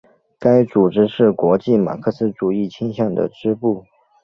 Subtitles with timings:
[0.39, 3.85] 该组织是国际马克思主义倾向的支部。